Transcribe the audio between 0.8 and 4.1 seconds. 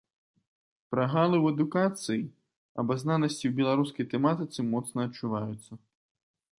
Прагалы ў адукацыі, абазнанасці ў беларускай